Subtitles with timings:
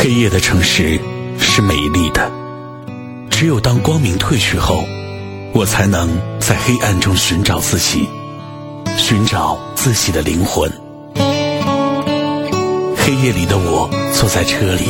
[0.00, 1.00] 黑夜的城市
[1.40, 2.30] 是美丽的，
[3.30, 4.84] 只有当光明褪去后，
[5.52, 8.08] 我才能在黑暗中寻找自己，
[8.96, 10.70] 寻找自己的灵魂。
[12.96, 14.84] 黑夜里的我坐在车里，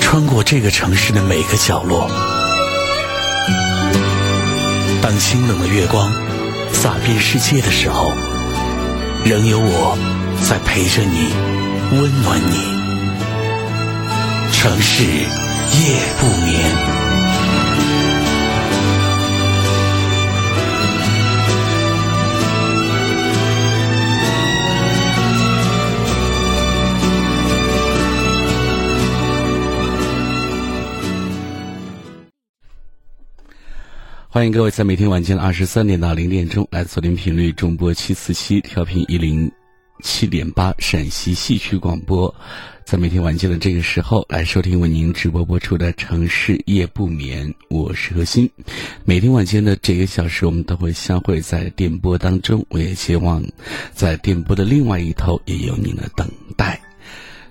[0.00, 2.08] 穿过这个城市的每个角落。
[5.02, 6.10] 当清冷的月光
[6.72, 8.10] 洒遍世界的时候，
[9.22, 9.98] 仍有我
[10.40, 11.28] 在陪着你，
[12.00, 12.83] 温暖你。
[14.56, 15.20] 城市夜
[16.18, 16.94] 不眠。
[34.28, 39.50] 欢迎各位在每天晚间二十三点到零点钟来锁定频率中波七四七调频一零
[40.02, 42.34] 七点八陕西戏曲广播。
[42.84, 48.48] 在每天晚间的这个时候来收听为您直播播出的《城市夜不眠》，我是何欣。
[49.06, 52.64] 每天晚间的这个小时，我们都会相会在电波当中。
[52.68, 53.42] 我也希望，
[53.94, 56.78] 在电波的另外一头也有您的等待。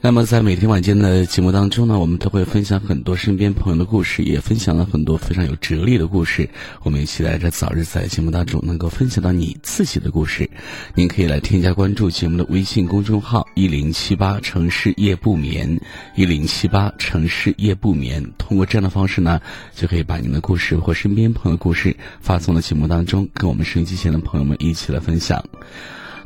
[0.06, 6.50] 那么，在每天晚间的节目当中呢，我们都会分享很多身边朋友的故事，也分享了很多非常有哲理的故事。
[6.82, 10.50] 我们也期待着早日在节目当中能够分享到你自己的故事。
[10.94, 15.80] 您可以来添加关注节目的微信公众号“一零七八城市夜不眠”，
[16.18, 18.22] 一零七八城市夜不眠。
[18.38, 19.40] 通过这样的方式呢，
[19.74, 25.42] 就可以把您的故事或身边朋友的故事发送到节目当中，跟我们收音机前的朋友们一起来分享。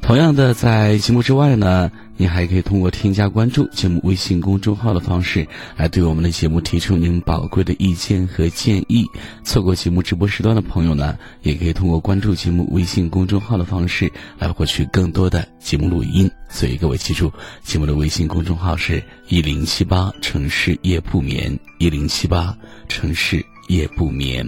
[0.01, 5.45] 同样的，在节目之外呢，您还可以通过添加关注节目微信公众号的方式，
[5.75, 9.05] 来对我们的节目提出您宝贵的意见和建议。
[9.43, 16.31] 错过节目直播时段的朋友呢，也可以通过关注节目微信公众号的方式来获取更多的节目录音。
[16.47, 22.55] 所以各位记住，节目的微信公众号是一零七八城市夜不眠，一零七八
[22.87, 24.47] 城市夜不眠。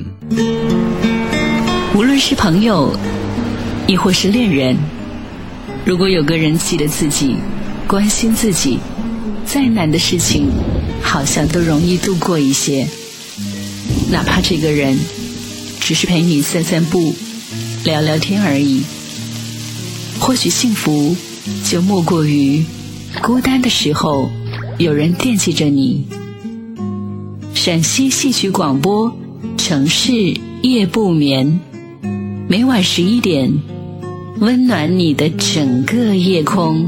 [1.93, 2.97] 无论是朋友，
[3.87, 4.98] 亦或是恋人。
[5.85, 7.35] 如果有个人记得自己，
[7.87, 8.77] 关心自己，
[9.45, 10.47] 再难的事情，
[11.01, 12.87] 好像都容易度过一些。
[14.11, 14.97] 哪怕这个人
[15.79, 17.15] 只是陪你散散步、
[17.83, 18.83] 聊聊天而已。
[20.19, 21.15] 或许幸福
[21.63, 22.63] 就莫过于
[23.21, 24.29] 孤单的时候
[24.77, 26.05] 有人惦记着你。
[27.55, 29.15] 陕西戏曲广播，
[29.57, 30.11] 城市
[30.61, 31.59] 夜不眠，
[32.47, 33.51] 每晚十一点。
[34.41, 36.87] 温暖你的整个夜空。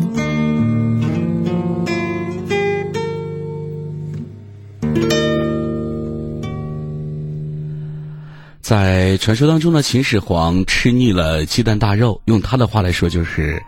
[8.62, 13.62] 在传说当中呢，秦始皇吃腻了鸡蛋大肉，用他的话来说就是：“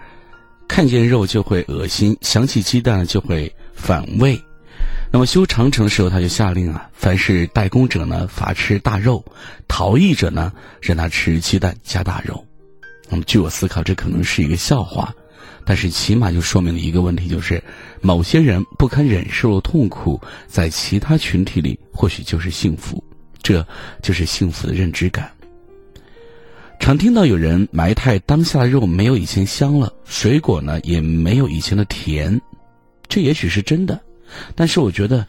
[0.65, 4.39] 看见肉就会恶心，想起鸡蛋就会反胃。”
[5.11, 9.23] 那么修长城的时候，他就下令啊，凡是代工者呢罚吃大肉，
[9.67, 12.41] 逃逸者呢让他吃鸡蛋加大肉。
[13.23, 15.13] 据我思考，这可能是一个笑话，
[15.65, 17.61] 但是起码就说明了一个问题，就是
[18.01, 23.03] 某些人不堪忍受的痛苦，在其他群体里或许就是幸福，
[23.41, 23.65] 这
[24.01, 25.31] 就是幸福的认知感。
[26.79, 32.41] 常听到有人埋汰当下的肉没有以前香了，水果呢也没有以前的甜，
[33.07, 33.97] 这也许是真的，
[34.53, 35.25] 但是我觉得，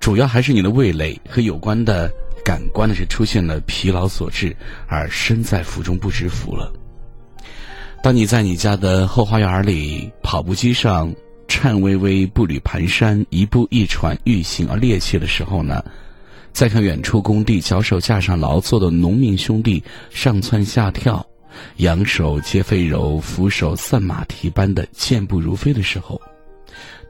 [0.00, 2.10] 主要还是你的味蕾和有关的
[2.44, 4.56] 感官呢是出现了疲劳所致，
[4.88, 6.72] 而身在福中不知福了。
[8.06, 11.12] 当你在你家的后花园里跑步机上
[11.48, 15.84] 颤巍巍步履蹒跚一步一喘欲行而趔趄的时候呢，
[16.52, 21.26] 再看远处工地脚手架上劳作的农民兄弟上蹿下跳，
[21.78, 26.22] 仰手接飞柔，俯手散马蹄般的健步如飞的时候，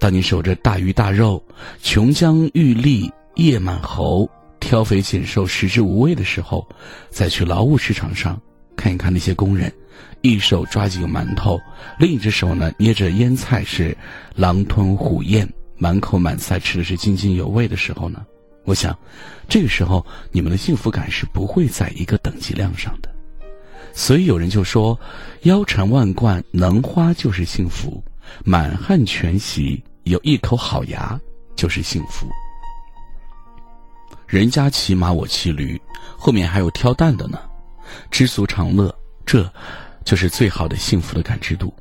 [0.01, 1.45] 当你守着大鱼大肉，
[1.83, 4.27] 琼浆玉立叶满喉，
[4.61, 6.67] 挑肥拣瘦食之无味的时候，
[7.11, 8.41] 再去劳务市场上
[8.75, 9.71] 看一看那些工人。
[10.27, 11.61] 一手抓几个馒头，
[11.99, 13.97] 另一只手呢捏着腌菜，是
[14.35, 18.25] 狼吞虎咽，满口满腮吃的是津津有味的时候呢，
[18.65, 18.97] 我想，
[19.49, 23.15] 这个时候你们的幸福感是不会在一个等级量上的。
[23.93, 24.99] 所以有人就说，
[25.43, 28.03] 腰缠万贯能花就是幸福，
[28.45, 31.19] 满汉全席有一口好牙
[31.55, 32.27] 就是幸福。
[34.27, 35.81] 人家骑马我骑驴，
[36.17, 37.39] 后面还有挑担的呢，
[38.11, 38.93] 知足常乐，
[39.25, 39.49] 这。
[40.07, 41.75] 就是最好的幸福的感知度。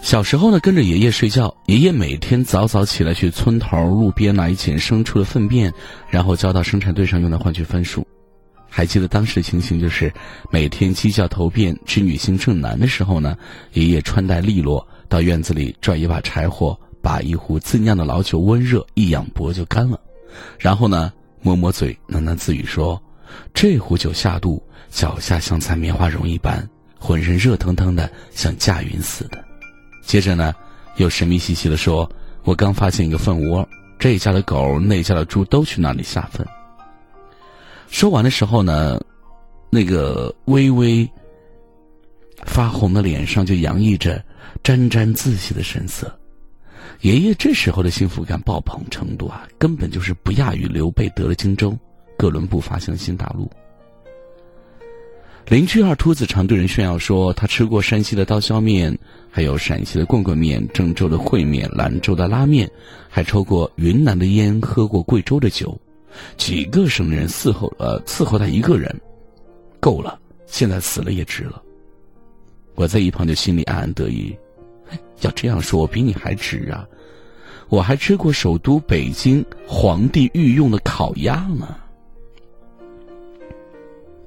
[0.00, 5.72] 小时候呢，跟着爷爷睡觉，爷爷每天早早起来去村头路边拿一捡牲畜的粪便，
[6.08, 8.06] 然后交到生产队上用来换取分数。
[8.68, 10.12] 还记得当时的情形，就是
[10.50, 13.36] 每天鸡叫头遍，织女星正南的时候呢，
[13.72, 20.00] 爷爷穿戴利落，到院子里拽一把柴火，把一壶自酿的老酒温热一仰脖就干了，
[20.58, 23.02] 然后呢，抹抹嘴，喃喃自语说
[23.52, 26.68] ：“这壶酒下肚，脚下像踩棉花绒一般，
[26.98, 29.44] 浑身热腾腾的，像驾云似的。”
[30.02, 30.54] 接着呢，
[30.96, 32.10] 又神秘兮兮的说
[32.44, 33.68] ：“我刚发现一个粪窝，
[33.98, 36.46] 这家的狗，那家的猪都去那里下粪。”
[37.88, 39.00] 说完的时候呢，
[39.70, 41.08] 那个微微
[42.44, 44.24] 发红的脸上就洋溢着
[44.62, 46.16] 沾沾自喜的神色。
[47.00, 51.76] 爷爷这时候的幸福感爆棚程度啊，根本就是不亚于刘备得了荆州，
[52.20, 53.50] 哥伦布发现了新大陆。
[55.48, 58.94] 邻居二秃子常对人炫耀说，他吃过山西的刀削面，
[59.30, 62.70] 还有陕西的棍棍面、郑州的烩面、兰州的拉面，
[63.08, 65.74] 还抽过云南的烟，喝过贵州的酒，
[66.36, 68.94] 几个省的人伺候呃伺候他一个人，
[69.80, 71.62] 够了，现在死了也值了。
[72.74, 74.36] 我在一旁就心里暗暗得意。
[75.22, 76.86] 要这样说，我比你还值啊！
[77.70, 81.76] 我还吃过首都北京皇帝御用的烤鸭呢。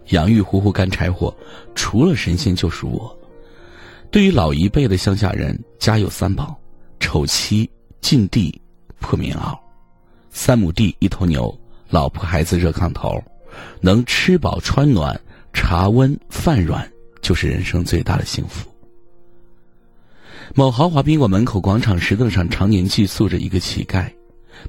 [0.10, 1.36] 养育糊糊干柴火，
[1.76, 3.16] 除了神仙就是我。
[4.12, 6.56] 对于老一辈的乡下人，家有三宝：
[7.00, 7.70] 丑妻、
[8.02, 8.62] 禁地、
[9.00, 9.58] 破棉袄。
[10.30, 11.56] 三亩地，一头牛，
[11.90, 13.24] 老婆孩子热炕头，
[13.82, 15.20] 能吃饱穿暖，
[15.54, 16.88] 茶温饭软，
[17.22, 18.70] 就是人生最大的幸福。
[20.54, 24.08] 某豪华宾馆门口广场石凳上，常年寄宿着一个乞丐。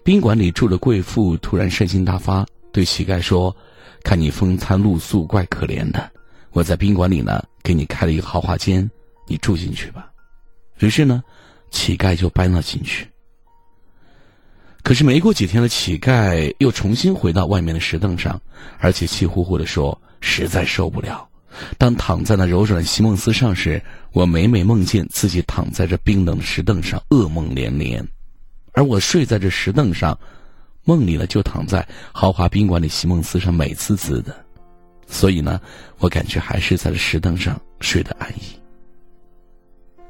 [0.02, 3.54] 宾馆里住的贵妇突然善心大发，对乞丐说
[4.04, 6.08] ：“看你风餐露宿，怪可怜的。
[6.52, 8.88] 我在宾馆里呢，给你开了一个豪华间，
[9.26, 10.08] 你住进去吧。”
[10.78, 11.22] 于是呢，
[11.70, 13.08] 乞丐就搬了进去。
[14.82, 18.38] 可是没过几天的乞丐又重新回到外面的石凳上，
[18.78, 21.26] 而且气呼呼的说：“实在受不了。”
[21.78, 23.80] 当躺在那柔软席梦思上时，
[24.12, 28.04] 我每每梦见自己躺在这冰冷的石凳上，噩梦连连；
[28.72, 30.18] 而我睡在这石凳上，
[30.84, 34.34] 梦里呢就躺在豪华宾馆里席梦思上，美滋滋的。
[35.06, 35.60] 所以呢，
[35.98, 38.42] 我感觉还是在这石凳上睡得安逸。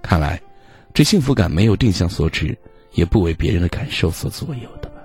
[0.03, 0.41] 看来，
[0.93, 2.57] 这幸福感没有定向所指，
[2.93, 4.97] 也不为别人的感受所左右的吧。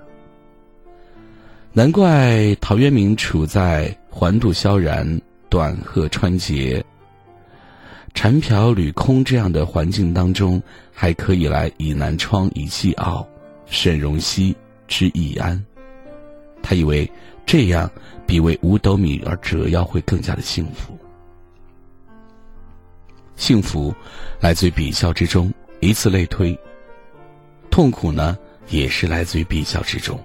[1.72, 5.20] 难怪陶渊明处在环渡萧然。
[5.48, 6.80] 短鹤穿节，
[8.14, 10.62] 蝉瓢履空这样的环境当中，
[10.92, 13.26] 还可以来倚南窗以寄傲，
[13.66, 14.56] 沈荣兮
[14.90, 15.64] 之以安。
[16.62, 17.10] 他以为
[17.46, 17.90] 这样
[18.26, 20.98] 比为五斗米而折腰会更加的幸福。
[23.36, 23.94] 幸福
[24.38, 25.50] 来自于比较之中，
[25.80, 26.58] 以此类推。
[27.70, 28.36] 痛苦呢，
[28.68, 30.20] 也是来自于比较之中。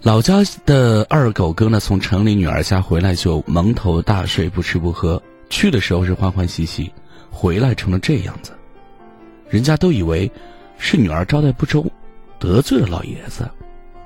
[0.00, 5.22] 老家的二狗哥呢，从城里女儿家回来就蒙头大睡，不吃不喝。
[5.48, 6.90] 去的时候是欢欢喜喜，
[7.30, 8.50] 回来成了这样子，
[9.48, 10.28] 人家都以为
[10.78, 11.86] 是女儿招待不周，
[12.42, 13.48] 得罪了老爷子。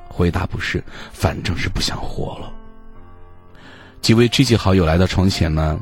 [0.06, 2.52] 回答不是，反正是不想活了。
[4.02, 5.80] 几位知己好友来到床前呢，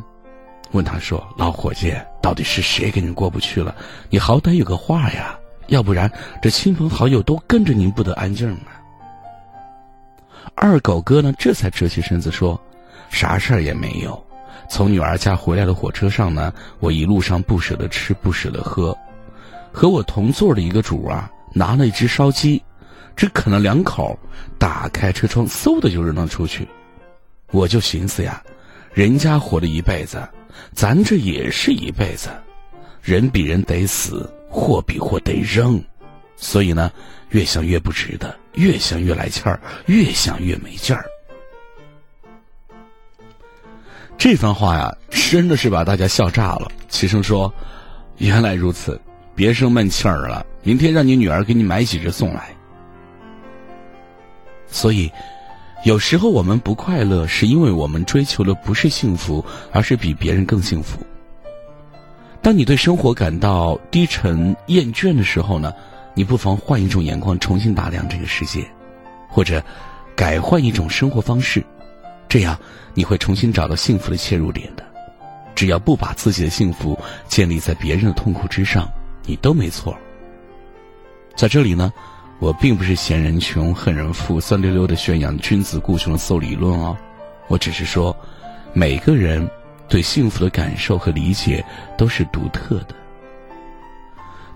[0.70, 1.92] 问他说：“老伙计，
[2.22, 3.74] 到底是谁跟你过不去了？
[4.08, 5.36] 你好歹有个话呀，
[5.66, 6.08] 要不然
[6.40, 8.78] 这亲朋好友都跟着您不得安静啊。”
[10.54, 12.60] 二狗哥呢，这才折起身子说
[13.10, 14.24] ：“啥事儿也没有。
[14.68, 18.96] 从女儿家回来的火车上呢，我一路上不舍得吃，不舍得喝。
[19.72, 22.62] 和我同座的一个主啊，拿了一只烧鸡，
[23.16, 24.18] 只啃了两口，
[24.58, 26.68] 打开车窗，嗖的就扔了出去。
[27.52, 28.42] 我就寻思呀，
[28.92, 30.22] 人家活了一辈子，
[30.74, 32.28] 咱这也是一辈子，
[33.00, 35.82] 人比人得死，货比货得扔。
[36.36, 36.92] 所以呢。”
[37.30, 41.04] 越想越不值得，越想越来气儿，越想越没劲儿。
[44.16, 46.70] 这番话呀，真的是把大家笑炸了。
[46.88, 47.52] 齐声说
[48.18, 49.00] ：“原来如此，
[49.34, 50.44] 别生闷气儿了。
[50.62, 52.54] 明天让你女儿给你买几只送来。”
[54.66, 55.10] 所以，
[55.84, 60.98] 有时候我们不快乐，是因为我们追求的不是幸福，而是比别人更幸福。
[62.42, 65.72] 当你对生活感到低沉厌倦的时候呢？
[66.16, 68.64] 你不妨换一种眼光，重新打量这个世界，
[69.28, 69.60] 或者
[70.14, 71.60] 改换一种生活方式，
[72.28, 72.56] 这样
[72.94, 74.84] 你会重新找到幸福的切入点的。
[75.56, 78.88] 只要不把自己的幸福建立在别人的痛苦之上，
[79.26, 79.96] 你都没错。
[81.36, 81.92] 在这里呢，
[82.38, 86.96] 我并不是嫌人穷恨人富，酸溜溜的宣扬君子固穷的馊理论哦。
[87.48, 88.16] 我只是说，
[88.72, 89.48] 每个人
[89.88, 91.64] 对幸福的感受和理解
[91.98, 92.94] 都是独特的，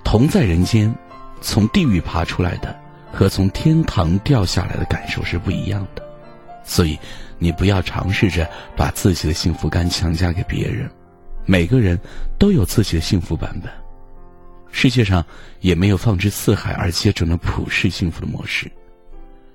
[0.05, 0.95] 同在人间。
[1.41, 2.77] 从地狱爬出来的
[3.13, 6.03] 和从天堂掉下来的感受是不一样的，
[6.65, 6.99] 所以
[7.39, 8.45] 你不要尝试着
[8.77, 10.91] 把自己的幸福感强加给别人。
[11.47, 11.97] 每个人
[12.41, 13.73] 都有自己的幸福版本。
[14.71, 15.25] 世界上
[15.61, 18.71] 也没有放之四海而皆准的普世幸福的模式。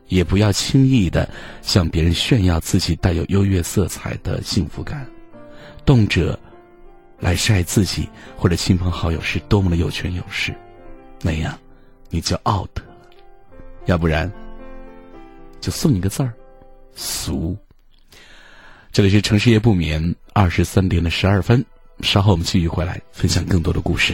[0.10, 1.28] 也不要轻易的
[1.62, 5.08] 向别人炫耀自己带有优越色彩的幸福感，
[5.86, 6.38] 动辄
[7.20, 10.54] 来晒自己或者亲朋好友是多么的有权有势，
[11.22, 11.58] 那样
[12.10, 12.70] 你就 out。
[13.86, 14.32] 要不然，
[15.62, 16.34] 就送你个字儿，
[16.96, 17.58] 俗。
[18.92, 21.66] 这里是城市夜不眠，二十三点的十二分，
[22.02, 24.14] 稍后我们继续回来分享更多的故事。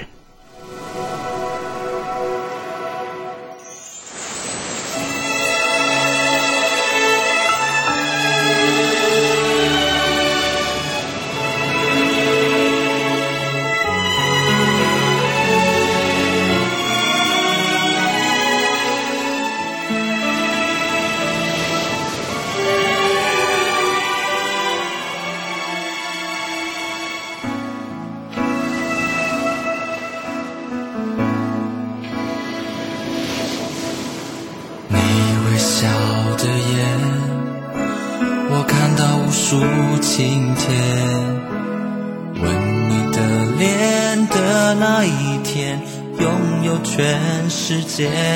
[48.00, 48.28] shit.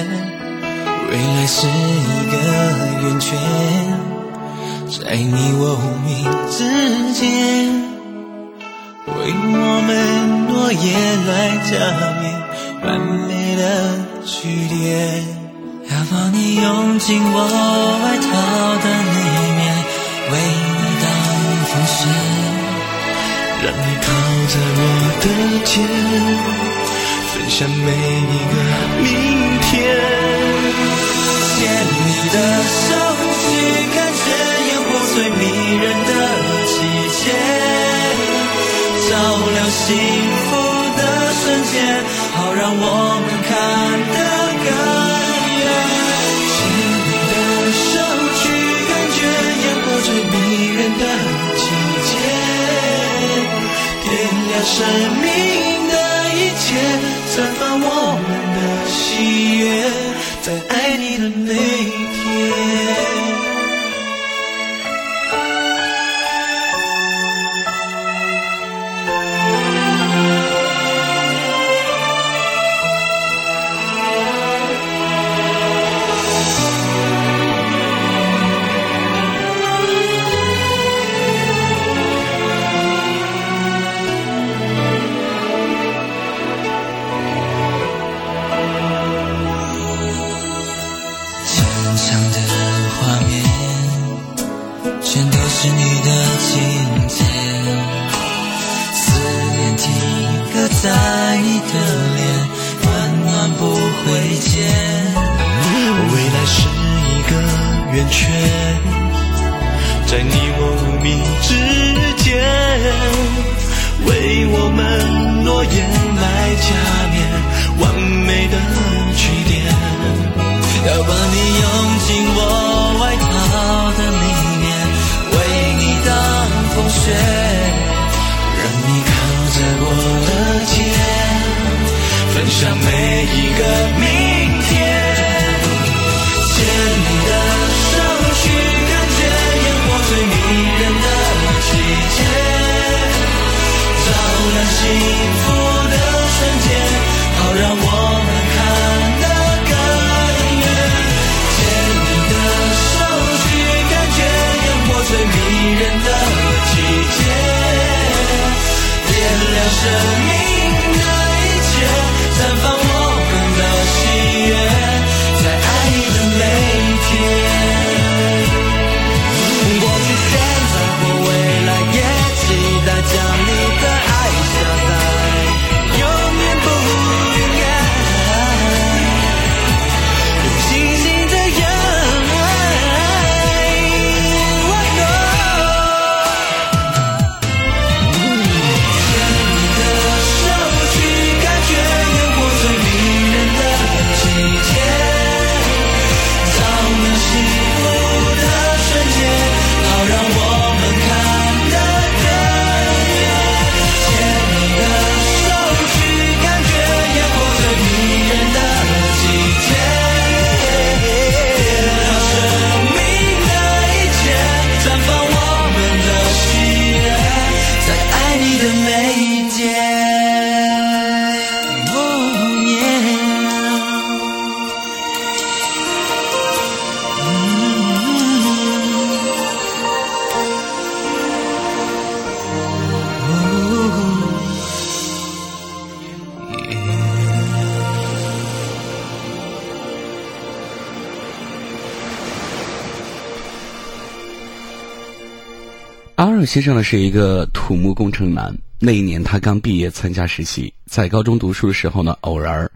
[246.54, 248.56] 先生呢是一个土木工程男。
[248.78, 252.70] 那一年他刚毕业参加实习，在高中读书的时候呢，偶然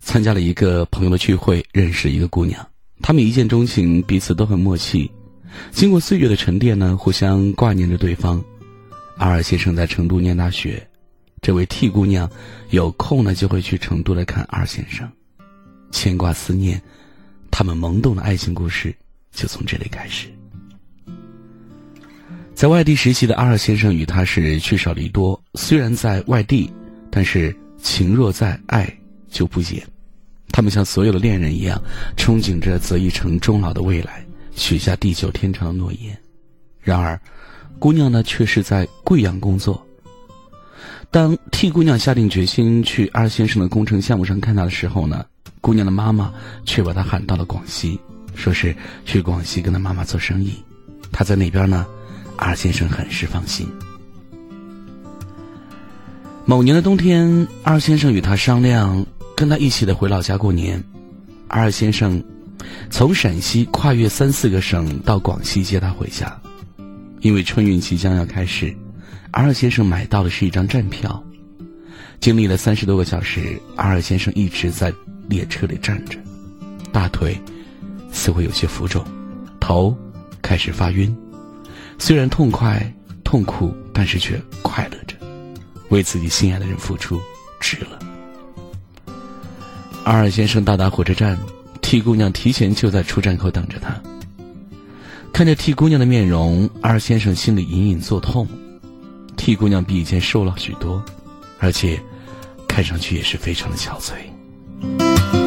[0.00, 2.66] 参加了一个朋友的聚会，认识一个姑娘。
[3.02, 5.10] 他们一见钟情，彼此都很默契。
[5.72, 8.42] 经过岁月的沉淀呢，互相挂念着对方。
[9.18, 10.82] 阿尔先生在成都念大学，
[11.42, 12.30] 这位 T 姑娘
[12.70, 15.06] 有空呢就会去成都来看二先生，
[15.90, 16.80] 牵挂思念，
[17.50, 18.96] 他们萌动的爱情故事
[19.32, 20.28] 就从这里开始。
[22.62, 26.72] 在外地实习的阿尔先生与他是聚少离多，虽然在外地，
[27.10, 27.52] 但是
[27.82, 28.88] 情若在，爱
[29.28, 29.82] 就不减。
[30.52, 31.82] 他们像所有的恋人一样，
[32.16, 36.16] 憧憬着择一城终老的未来，许下地久天长的诺言。
[36.80, 37.20] 然而，
[37.80, 39.84] 姑娘呢却是在贵阳工作。
[41.10, 45.26] 当替姑娘下定决心去阿先生的工程项目上看他的时候呢，
[45.60, 46.32] 姑娘的妈妈
[46.64, 47.98] 却把她喊到了广西，
[48.36, 48.72] 说是
[49.04, 50.54] 去广西跟她妈妈做生意。
[51.10, 51.84] 她在那边呢。
[52.44, 53.68] 二先生很是放心。
[56.44, 59.06] 某年的冬天，二先生与他商量，
[59.36, 60.82] 跟他一起的回老家过年。
[61.46, 62.20] 二先生
[62.90, 66.36] 从陕西跨越三四个省到广西接他回家，
[67.20, 68.76] 因为春运即将要开始，
[69.30, 71.22] 二先生买到的是一张站票。
[72.18, 74.92] 经历了三十多个小时，二先生一直在
[75.28, 76.18] 列车里站着，
[76.90, 77.40] 大腿
[78.10, 79.04] 似乎有些浮肿，
[79.60, 79.96] 头
[80.42, 81.16] 开始发晕。
[82.04, 82.92] 虽然痛快、
[83.22, 85.14] 痛苦，但是却快乐着，
[85.90, 87.20] 为自己心爱的人付出，
[87.60, 87.96] 值了。
[90.04, 91.38] 二二先生到达火车站
[91.80, 94.02] ，T 姑娘提前就在出站口等着他。
[95.32, 98.48] 看着 T 姑娘的面容，二先生心里隐隐作痛。
[99.36, 101.00] T 姑娘比以前瘦了许多，
[101.60, 102.02] 而且
[102.66, 105.41] 看上去也是非常的憔悴。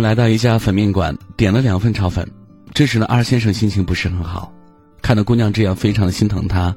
[0.00, 2.28] 来到一家粉面馆，点了两份炒粉。
[2.72, 4.52] 这时呢，二先生心情不是很好，
[5.02, 6.74] 看到姑娘这样，非常的心疼她。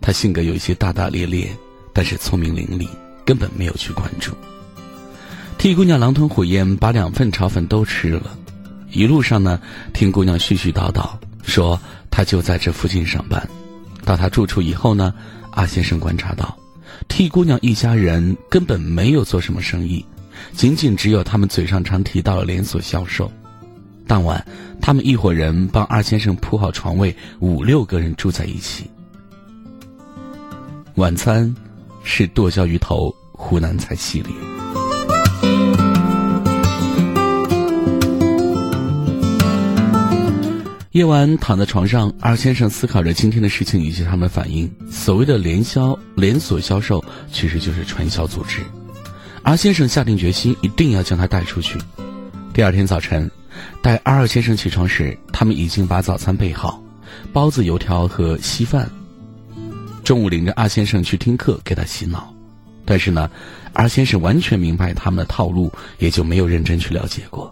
[0.00, 1.50] 他性格有一些大大咧咧，
[1.92, 2.88] 但是聪明伶俐，
[3.24, 4.32] 根本没有去关注。
[5.58, 8.36] 替姑娘狼吞虎咽，把两份炒粉都吃了。
[8.90, 9.60] 一路上呢，
[9.92, 11.10] 听姑娘絮絮叨叨
[11.42, 11.78] 说，
[12.10, 13.46] 她就在这附近上班。
[14.04, 15.12] 到她住处以后呢，
[15.50, 16.56] 阿先生观察到，
[17.08, 20.04] 替姑娘一家人根本没有做什么生意。
[20.52, 23.30] 仅仅只有他们嘴上常提到的连锁销售。
[24.06, 24.44] 当晚，
[24.80, 28.90] 他们一伙人帮二先生铺好床位，五六个人住在一起。
[30.94, 31.54] 晚餐
[32.02, 34.32] 是剁椒鱼头湖南菜系列。
[40.92, 44.68] 夜晚躺在床上，二先生思考着今天的事情以及他们的反应。
[44.90, 48.62] 所谓的联销连锁销售，其实就是传销组织。
[49.48, 51.78] 阿先生下定决心，一定要将他带出去。
[52.52, 53.30] 第二天早晨，
[53.80, 56.82] 待阿二先生起床时，他们已经把早餐备好，
[57.32, 58.86] 包子、油条和稀饭。
[60.04, 62.30] 中午领着阿先生去听课，给他洗脑。
[62.84, 63.30] 但是呢，
[63.72, 67.50] 阿先生完全明白他们的套路，也就没有认真去了解过。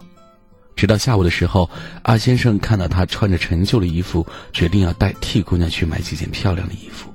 [0.75, 1.67] 直到下午的时候，
[2.03, 7.11] 阿先生看到他穿着陈旧的衣服，决定要代替姑娘去买几件漂亮的衣服。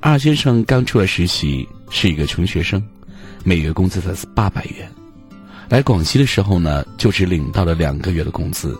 [0.00, 2.82] 二先生刚出来实习，是一个穷学生。
[3.44, 4.88] 每月工资才八百元，
[5.68, 8.78] 来广西的时候呢，就只领到了两个月的工资，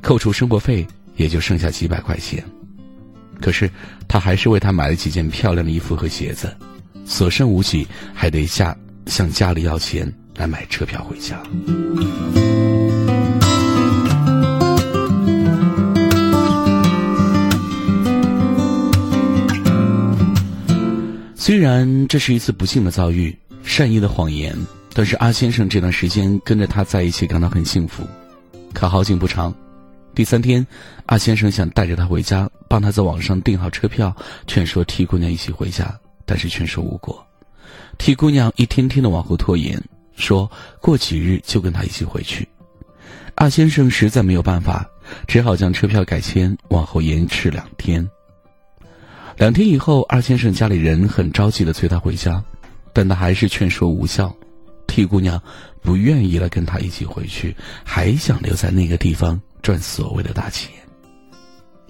[0.00, 0.86] 扣除生活费
[1.16, 2.42] 也就剩下几百块钱。
[3.40, 3.70] 可是
[4.08, 6.56] 他还是为他买了几件漂亮的衣服和鞋子，
[7.04, 8.74] 所剩无几，还得下
[9.06, 11.38] 向家里要钱来买车票回家。
[21.36, 23.36] 虽然这是一次不幸的遭遇。
[23.62, 24.56] 善意的谎言，
[24.92, 28.06] 但是阿先生这段时间跟着他在一起感到很幸福。
[28.72, 29.54] 可好景不长，
[30.14, 30.66] 第三天，
[31.06, 34.14] 阿先生想带着她回家，帮她在网上订好车票，
[34.46, 37.24] 劝说 T 姑娘一起回家，但是劝说无果。
[37.98, 39.80] T 姑娘一天天的往后拖延，
[40.16, 42.46] 说过几日就跟他一起回去。
[43.36, 44.86] 阿先生实在没有办法，
[45.26, 48.06] 只好将车票改签，往后延迟两天。
[49.36, 52.42] 两天以后，二先生家里人很着急的催他回家。
[52.92, 54.34] 但他还是劝说无效
[54.86, 55.40] ，T 姑娘
[55.82, 60.70] 不愿意了跟他一起回去，还想留在那个地方赚所谓的大钱。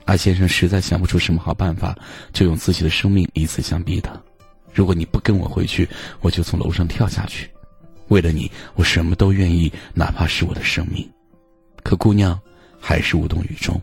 [0.06, 1.96] 阿先生实在想不出什么好办法，
[2.32, 4.12] 就用自己的生命以此相逼他：
[4.72, 5.88] 如果你不跟我回去，
[6.20, 7.48] 我就从楼上跳下去。
[8.08, 11.08] 为了你，我什么都愿意，哪怕是我的生命。
[11.84, 12.38] 可姑娘
[12.80, 13.80] 还是无动于衷。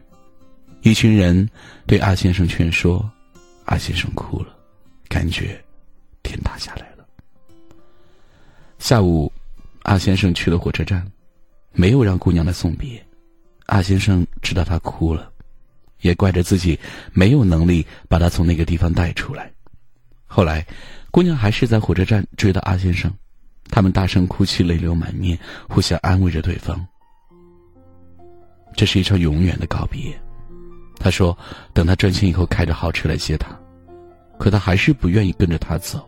[0.81, 1.49] 一群人
[1.85, 3.09] 对阿先生劝说，
[3.65, 4.53] 阿先生哭了，
[5.07, 5.59] 感觉
[6.23, 6.96] 天塌下来了。
[8.79, 9.31] 下午，
[9.83, 11.05] 阿先生去了火车站，
[11.73, 13.03] 没有让姑娘来送别。
[13.65, 15.29] 阿先生知道她哭了，
[16.01, 16.79] 也怪着自己
[17.11, 19.51] 没有能力把她从那个地方带出来。
[20.25, 20.65] 后来，
[21.11, 23.11] 姑娘还是在火车站追到阿先生，
[23.69, 25.37] 他们大声哭泣，泪流满面，
[25.67, 26.85] 互相安慰着对方。
[28.75, 30.17] 这是一场永远的告别。
[30.99, 31.37] 他说
[31.73, 33.57] ：“等他赚钱以后，开着豪车来接她。”
[34.39, 36.07] 可他还是不愿意跟着他走。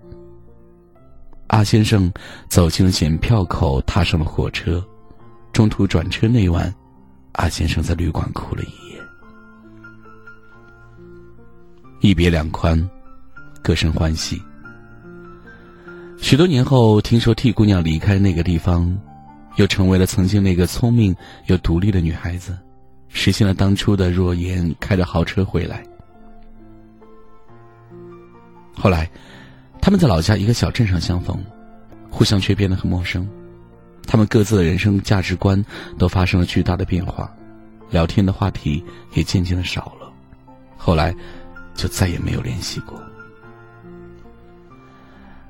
[1.50, 2.12] 阿先生
[2.48, 4.84] 走进了检票口，踏上了火车。
[5.52, 6.72] 中途转车那晚，
[7.32, 9.02] 阿先生在旅馆哭了一夜。
[12.02, 12.88] 一别两宽，
[13.64, 14.40] 各生欢喜。
[16.20, 18.96] 许多年后，听说替姑娘离开那个地方，
[19.56, 21.16] 又成为了曾经那个聪明
[21.48, 22.56] 又独立的女孩子，
[23.08, 25.84] 实现了当初的诺言，开着豪车回来。
[28.76, 29.10] 后来。
[29.82, 31.38] 他们在老家一个小镇上相逢，
[32.10, 33.28] 互相却变得很陌生。
[34.06, 35.64] 他们各自的人生价值观
[35.98, 37.32] 都发生了巨大的变化，
[37.90, 40.12] 聊天的话题也渐渐的少了。
[40.78, 41.16] 后来，
[41.76, 43.00] 就再也没有联系过。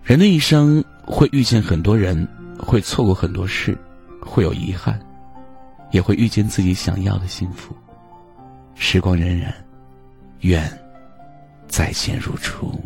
[0.04, 3.78] 人的一生会遇见很多人，会错过很多事，
[4.22, 5.00] 会有遗憾，
[5.92, 7.76] 也会遇见自己想要的幸福。
[8.76, 9.54] 时光荏苒，
[10.42, 10.70] 愿
[11.68, 12.80] 再见如初。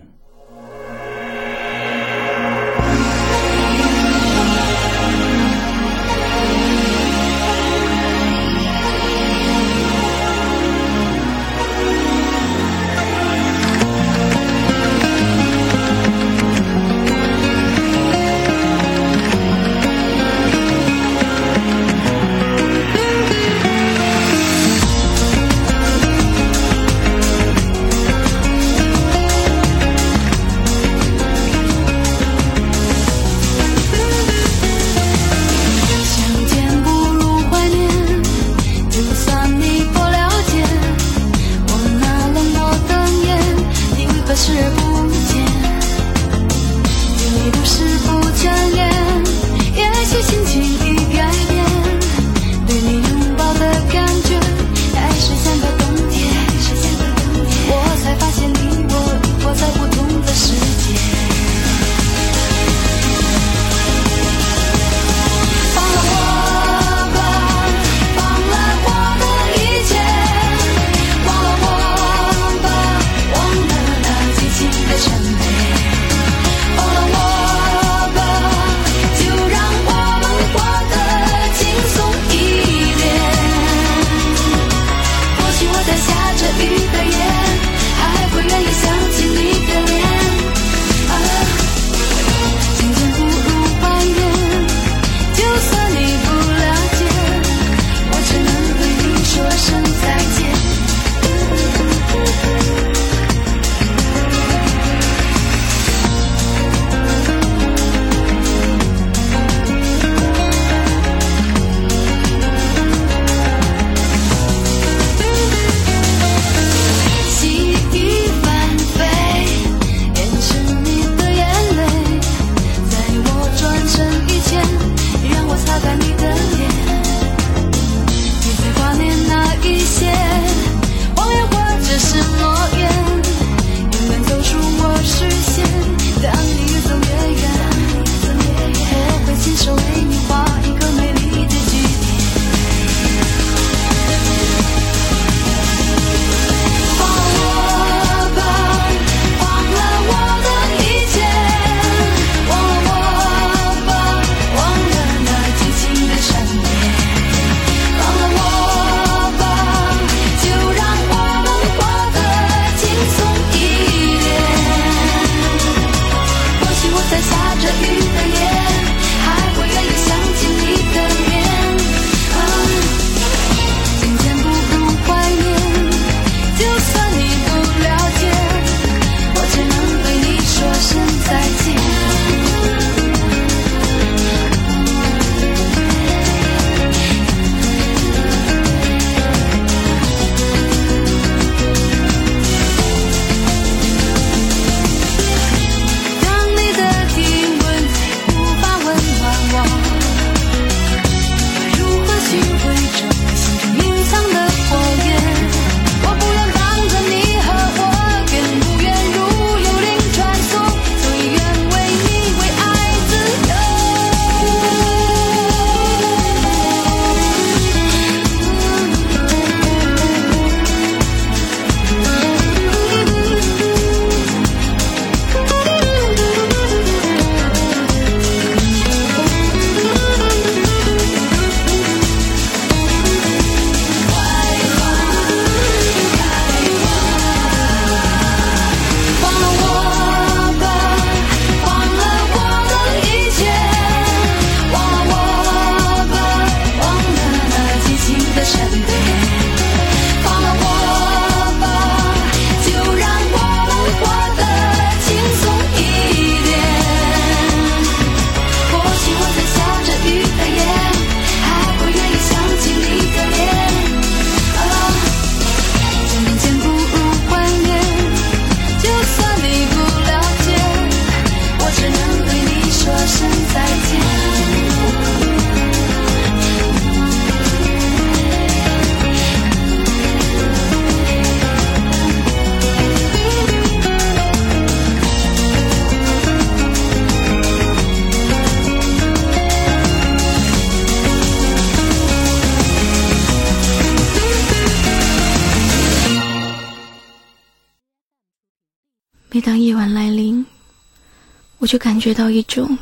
[301.74, 302.78] 就感觉到一种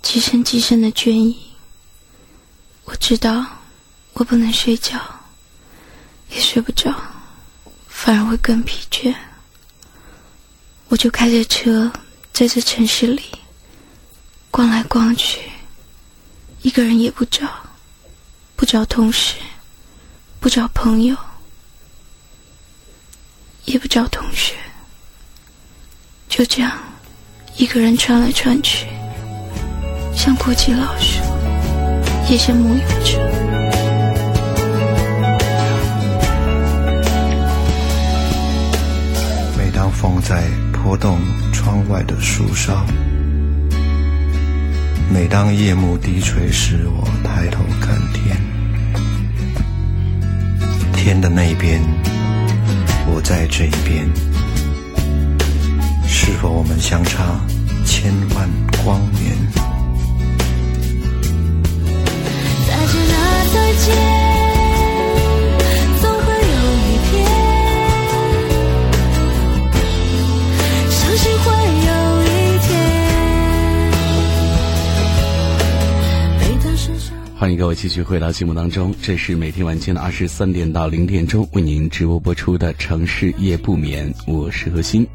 [0.00, 1.36] 极深极深的倦意。
[2.84, 3.44] 我知道
[4.12, 4.96] 我不能睡觉，
[6.30, 6.94] 也睡不着，
[7.88, 9.12] 反而会更疲倦。
[10.86, 11.92] 我就开着车
[12.32, 13.24] 在这城市里
[14.52, 15.40] 逛来逛去，
[16.62, 17.50] 一个人也不找，
[18.54, 19.34] 不找同事，
[20.38, 21.16] 不找朋友，
[23.64, 24.54] 也不找同学，
[26.28, 26.80] 就这样
[27.58, 28.86] 一个人穿来穿去，
[30.14, 31.20] 像过街老鼠，
[32.30, 33.18] 也像牧羊者。
[39.58, 40.44] 每当风在。
[40.84, 41.18] 拨动
[41.52, 42.82] 窗外的树梢，
[45.12, 48.34] 每当夜幕低垂时，我抬头看天，
[50.94, 51.82] 天的那边，
[53.12, 54.08] 我在这一边，
[56.10, 57.38] 是否我们相差
[57.84, 58.48] 千万
[58.82, 59.36] 光年？
[62.66, 64.17] 再见啊，再见。
[77.38, 85.06] 欢迎各位继续回到节目当中，这是每天晚间的二十三点到零点钟为您直播播出的城市夜不眠，我是何欣。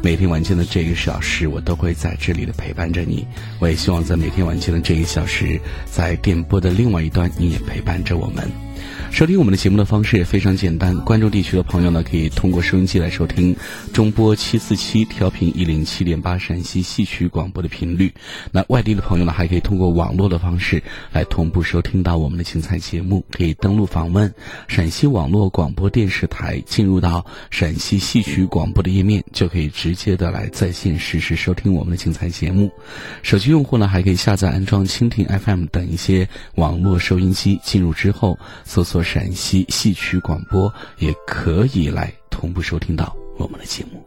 [0.00, 3.26] 每天晚间的这一个小时，我都会在这里的陪伴着你。
[3.58, 8.48] 我也希望在每天晚间的这一小时，在电波的另外一端，你也陪伴着我们。
[9.12, 13.54] 收听我们的节目的方式也非常简单，关注地区的朋友呢，可以通过收音机来收听
[13.92, 18.10] 中波七四七调频一零七点八陕西戏曲广播的频率。
[18.50, 23.22] 那外地的朋友呢，还可以通过网络的方式来同步收听到我们的精彩节目。
[23.30, 24.32] 可以登录访问
[24.66, 32.72] 陕西网络广播电视台，进入到陕西戏曲广播的页面，就可以直接的来在线实时收听我们的精彩节目。
[33.22, 39.01] 手机用户呢，还可以下载安装蜻蜓 FM 等一些网络收音机，进入之后搜索。
[39.02, 44.02] 陕西戏曲广播也可以来同步收听到我们的节目。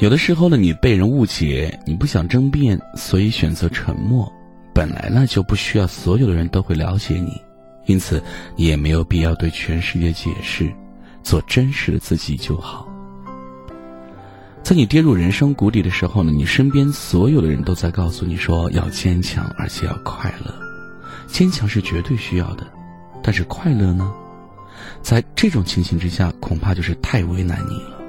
[0.00, 4.30] 有的时候呢，你被人误解，你不想争辩，所以选择沉默。
[4.74, 7.40] 本来呢，就不需要所有的人都会了解你。
[7.86, 8.22] 因此，
[8.56, 10.72] 你也没有必要对全世界解释，
[11.22, 12.88] 做真实的自己就好。
[14.62, 20.54] 在你跌入人生谷底的时候呢，你身边所有的人都在告诉你说要坚强，而且要快乐。
[21.26, 22.66] 坚强是绝对需要的，
[23.22, 24.10] 但是快乐呢？
[25.02, 28.00] 在这种情形之下，恐怕就是太为难你了。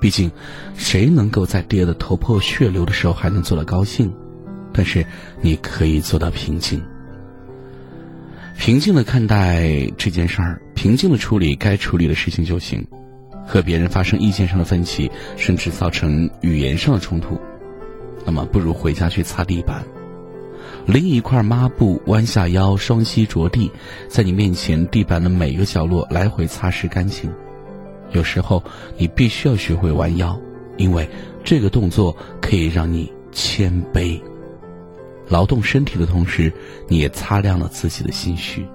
[0.00, 0.28] 毕竟，
[0.76, 4.12] 谁能够在跌得头破血流的时候还能做到高兴？
[4.72, 5.06] 但是，
[5.40, 6.82] 你可以做到平静。
[8.64, 12.86] 平静的看待这件事儿，平静的处理该处理的事情就行。
[13.44, 17.36] 和别人发生意见上的分歧，甚至造成语言上的冲突，
[18.24, 19.82] 那么不如回家去擦地板，
[20.86, 23.68] 拎一块抹布，弯下腰，双膝着地，
[24.08, 27.28] 在你面前地板的每个角落来回擦拭干净。
[28.12, 28.62] 有时候
[28.96, 30.40] 你必须要学会弯腰，
[30.76, 31.10] 因为
[31.42, 34.20] 这个动作可以让你谦卑。
[35.28, 36.52] 劳动身体的同时，
[36.88, 38.66] 你也擦亮了自己的心绪。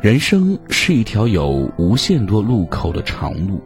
[0.00, 3.62] 人生是一条有无限多路口的长路，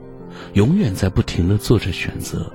[0.55, 2.51] 永远在不停的做着选择。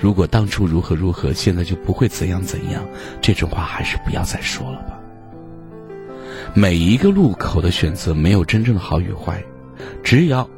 [0.00, 2.82] 如果当初如何如何，现在就不会怎样怎样，
[3.20, 4.98] 这种话还是不要再说了吧。
[6.54, 9.42] 每一个路口的选择没有真正的好与坏，
[10.02, 10.48] 只要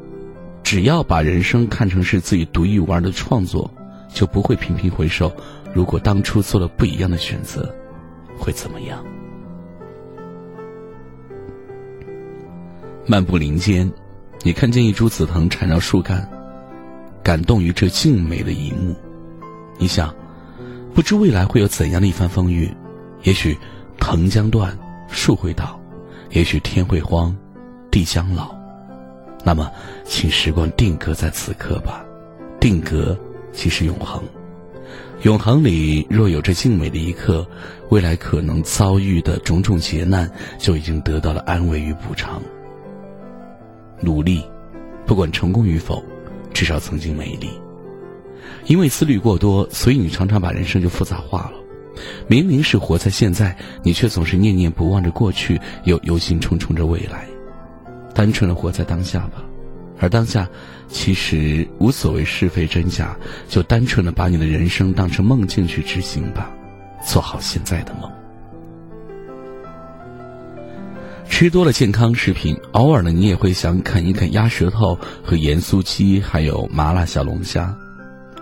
[0.62, 3.70] 只要把人生看成是自己独一无二的创作，
[4.12, 5.32] 就不会频频回首。
[5.74, 7.74] 如果当初做了不一样的选择，
[8.36, 9.02] 会怎么样？
[13.06, 13.90] 漫步林间，
[14.42, 16.28] 你看见一株紫藤缠绕树干，
[17.22, 18.94] 感动于这静美的一幕。
[19.78, 20.14] 你想，
[20.94, 22.70] 不知未来会有怎样的一番风雨？
[23.22, 23.56] 也许
[23.98, 24.76] 藤将断，
[25.08, 25.78] 树会倒；
[26.30, 27.36] 也许天会荒，
[27.90, 28.54] 地将老。
[29.44, 29.70] 那么，
[30.04, 32.04] 请时光定格在此刻吧，
[32.60, 33.18] 定格
[33.52, 34.22] 即是永恒。
[35.22, 37.46] 永恒里若有这静美的一刻，
[37.90, 42.42] 未来可能遭遇的种种劫难就已经得到了安慰与补偿。
[44.00, 44.42] 努力，
[45.06, 46.02] 不管成功与否，
[46.52, 47.48] 至少曾经美丽。
[48.66, 51.52] 因为思虑过多，所以你常常把人生就复杂化了。
[52.26, 57.28] 明明是活在现在，你却总是念念不忘着过去，又忧心忡忡着未来。
[58.12, 59.44] 单纯的活在当下吧，
[60.00, 60.48] 而当下，
[60.92, 63.16] 其实无所谓是非真假，
[63.48, 66.50] 就单纯的把你的人生当成梦境去执行吧，
[67.04, 68.08] 做好现在的梦。
[71.28, 77.74] 吃多了健康食品，偶尔呢，你也会想啃一啃鸭舌头和盐酥鸡，还有麻辣小龙虾。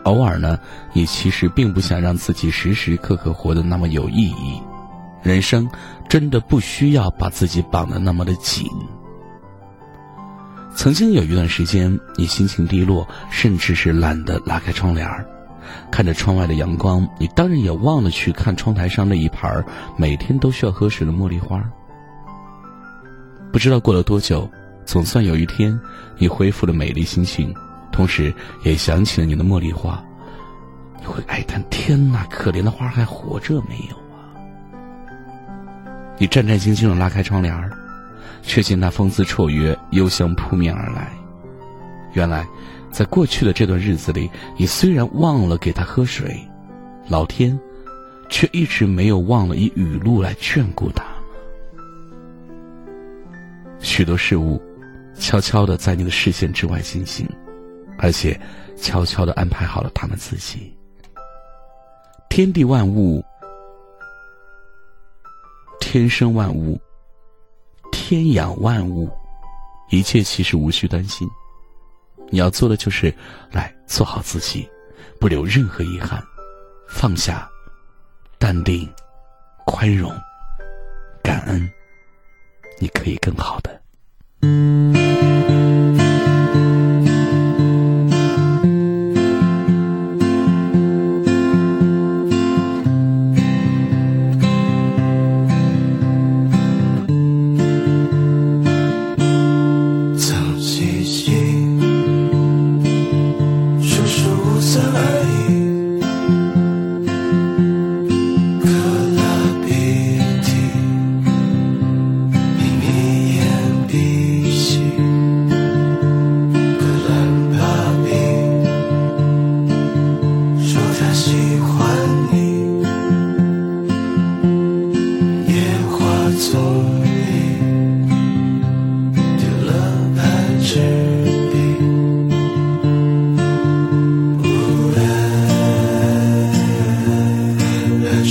[0.02, 0.58] 偶尔呢，
[0.92, 4.60] 你其实并不想让自己时时刻刻活得那么有意义。
[5.22, 5.70] 人生
[6.08, 8.66] 真的不需要把自己绑得那么的紧。
[10.80, 15.26] 曾经有一段时间，你心情低落，甚至是懒得拉开窗帘儿，
[15.90, 19.62] 看着窗外的阳光，你当然也忘了去看窗台上那一盘
[19.98, 21.62] 每天都需要喝水的茉莉花。
[23.52, 24.50] 不知道过了多久，
[24.86, 25.78] 总算有一天，
[26.16, 27.54] 你恢复了美丽心情，
[27.92, 30.02] 同时也想起了你的茉莉花，
[30.98, 34.32] 你会哀叹：天哪，可怜的花还活着没有啊？
[36.16, 37.70] 你战战兢兢的拉开窗帘儿。
[38.42, 41.12] 却见那风姿绰约，幽香扑面而来。
[42.12, 42.46] 原来，
[42.90, 46.36] 在过去的这段日子里，你虽然忘了给他喝水，
[47.08, 47.58] 老天，
[48.28, 51.04] 却一直没有忘了以雨露来眷顾他。
[53.78, 54.60] 许多事物，
[55.16, 57.28] 悄悄的在你的视线之外进行，
[57.96, 58.38] 而且
[58.76, 60.76] 悄悄的安排好了他们自己。
[62.28, 63.24] 天地万物，
[65.80, 66.80] 天生万物。
[68.10, 69.08] 天养万物，
[69.88, 71.30] 一切其实无需担心。
[72.28, 73.14] 你要做的就是
[73.52, 74.68] 来做好自己，
[75.20, 76.20] 不留任何遗憾，
[76.88, 77.48] 放下，
[78.36, 78.92] 淡定，
[79.64, 80.12] 宽容，
[81.22, 81.70] 感恩，
[82.80, 83.80] 你可以更好的。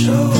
[0.00, 0.39] show.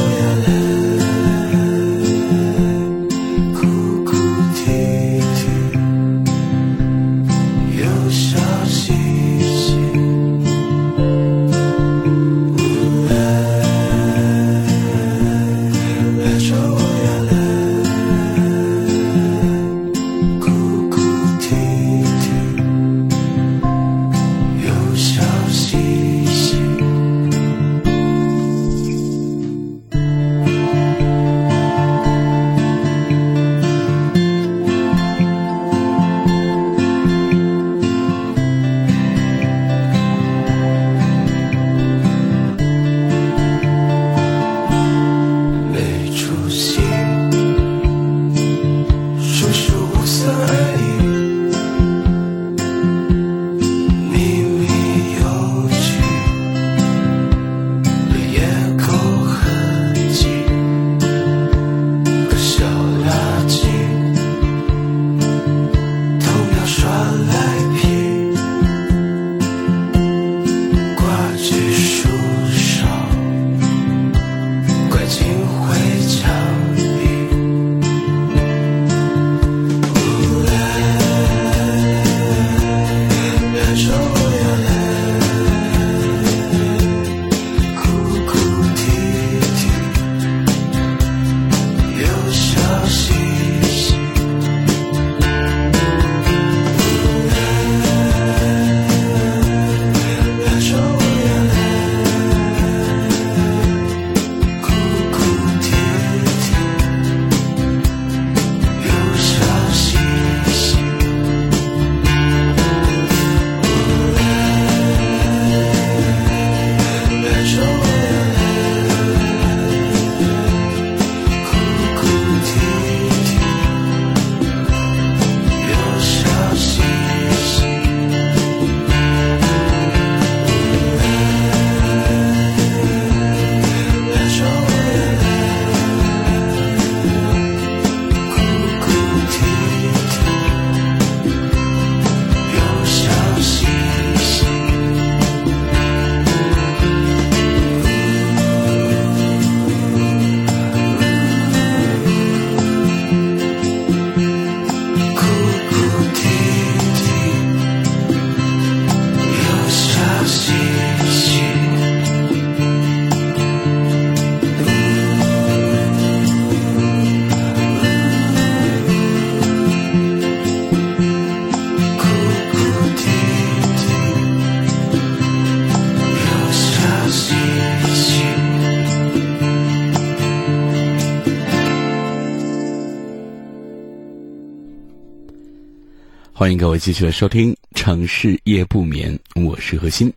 [186.50, 190.12] 欢迎各位继续来收听《城市夜不眠》，我是何鑫。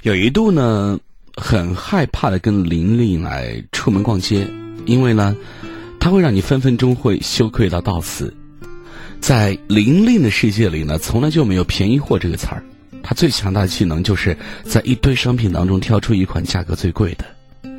[0.00, 0.98] 有一度呢，
[1.36, 4.48] 很害怕的跟玲玲来出门逛街，
[4.86, 5.36] 因为呢，
[6.00, 8.34] 她会让你分分钟会羞愧到到死。
[9.20, 12.64] 在玲玲的世界里呢，从来就没有便宜货这个词儿。
[13.02, 14.34] 她最强大的技能就是
[14.64, 17.70] 在一堆商品当中挑出一款价格最贵的。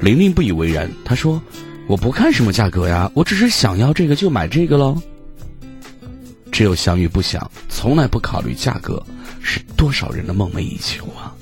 [0.00, 1.42] 玲玲不以为然，她说
[1.86, 4.98] ：“我不看什么价格呀，我只是想要这个就买这个喽。”
[6.56, 9.04] 只有想与不想，从来不考虑价格，
[9.42, 11.36] 是多少人的梦寐以求啊！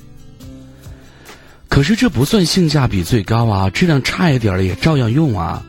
[1.69, 5.65] 可是这不算性价比最高啊，质量差一点的也照样用啊，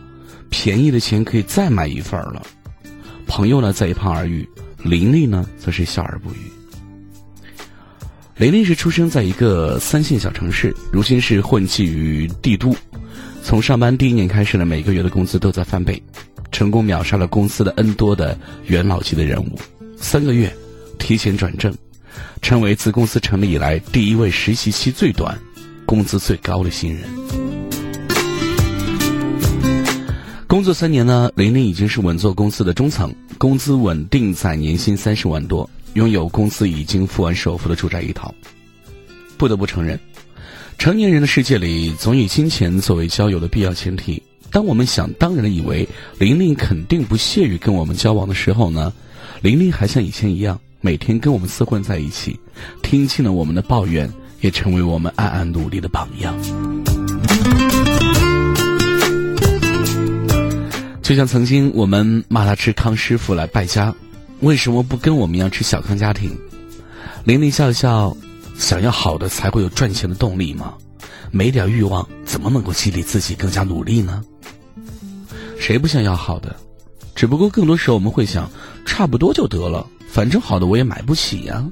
[0.50, 2.42] 便宜的钱可以再买一份儿了。
[3.28, 6.52] 朋友呢在一旁耳语，玲玲呢则是笑而不语。
[8.38, 12.76] 玲玲是出生在一个三线小城市，如今是混迹于帝都，
[13.44, 16.02] 从上班第一年开始呢，每个月的工资都在翻倍。
[16.56, 19.60] 成功秒杀了公司的 N 多的元老级的人物，
[19.98, 20.50] 三个月
[20.98, 21.76] 提前转正，
[22.42, 25.38] 成为自公司成立以来第一位实习期最短、
[25.86, 27.04] 工资最高的新人。
[30.48, 38.34] 工作三年呢，玲玲已经是稳坐公司的中层，工资稳定在年薪三十万多，拥有公司已经付完首付的住宅一套。
[39.38, 40.00] 不得不承认，
[40.78, 44.24] 成年人的世界里总以金钱作为交友的必要前提。
[44.56, 45.86] 当我们想当然的以为
[46.18, 48.94] 玲玲肯定不屑于跟我们交往的时候呢，
[49.42, 52.40] 玲玲还像以前一样每天跟我们厮混在一起，
[52.82, 56.34] 听尽了我们的抱怨，也成为我们暗暗努力的榜样。
[61.04, 63.94] 就像曾经我们骂他吃康师傅来败家，
[64.40, 66.34] 为什么不跟我们一样吃小康家庭？
[67.26, 68.16] 玲玲笑笑，
[68.58, 70.76] 想要好的才会有赚钱的动力吗？
[71.30, 74.24] 没点欲望怎么能够激励自己更加努力呢？
[75.60, 76.56] 谁不想要好的？
[77.16, 78.50] 只不过更多时候我们会想，
[78.86, 81.66] 差不多就得了，反正好的我也买不起呀。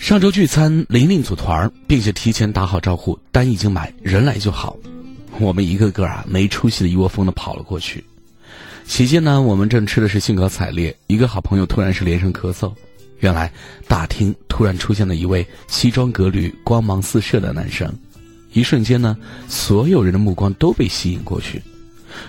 [0.00, 4.76] 上周聚餐，玲玲组团，并且提前打好招呼，单已经买，人来就好。
[5.38, 8.02] 我们一个个啊没出息的一窝蜂的跑了过去。
[8.86, 12.72] 期间呢，我们正吃的是兴高采烈，一个好朋友突然是连声咳嗽。
[13.18, 13.52] 原来
[13.88, 17.92] 大厅突然出现了一位西装革履、光芒四射的男生。
[18.56, 19.14] 一瞬间呢，
[19.50, 21.60] 所有人的目光都被吸引过去。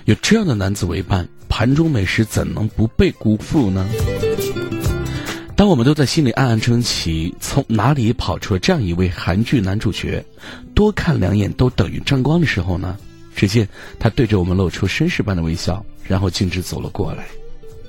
[0.04, 3.88] 有这样的男子为伴，盘中美食怎能不被辜负呢？
[5.56, 10.22] 当我们都在心里暗暗称奇，从哪里跑出了这样一位韩剧男主角？
[10.76, 12.98] 多看两眼都等于沾光的时候呢？
[13.34, 13.66] 只见
[13.98, 17.26] 他对着我们露出绅士般的微笑，然后径直走了过来。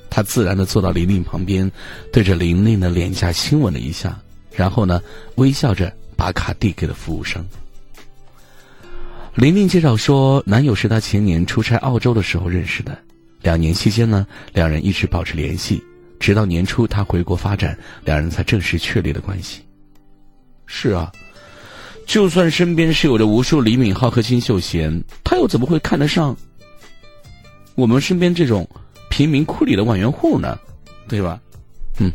[0.08, 1.68] 他自然的坐到玲玲旁边，
[2.12, 4.16] 对着玲玲的脸颊亲吻了一下，
[4.54, 5.02] 然后呢，
[5.34, 7.44] 微笑着把卡递给了服务生。
[9.38, 12.98] 玲玲介绍说，男友是她前年出差澳洲的时候认识的，
[13.40, 15.80] 两年期间呢，两人一直保持联系，
[16.18, 19.60] 直到年初他回国发展，两人才正式确立了关系。
[20.66, 21.12] 是啊，
[22.04, 26.36] 就算身边是有着无数李敏镐和金秀贤，他又怎么会看得上
[27.76, 28.68] 我们身边这种
[29.08, 30.58] 贫民窟里的万元户呢？
[31.06, 31.40] 对吧？
[32.00, 32.10] 嗯，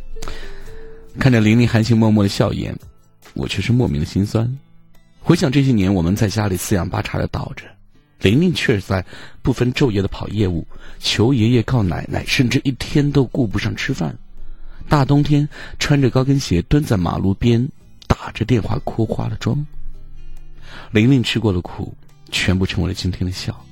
[1.18, 2.78] 看着玲玲含情脉脉的笑颜，
[3.34, 4.46] 我却是莫名的心酸。
[5.24, 7.64] 回想这些年，我们在家里四仰八叉的倒着，
[8.20, 9.04] 玲玲却在
[9.42, 10.68] 不分昼夜的跑业务，
[11.00, 14.14] 求爷爷告奶奶，甚至一天都顾不上吃饭。
[14.90, 15.48] 大冬天
[15.80, 17.66] 穿着高跟鞋蹲在马路边，
[18.06, 19.66] 打着电话哭花了妆。
[20.92, 21.96] 玲玲吃过的苦，
[22.30, 23.66] 全部成为了今天的笑，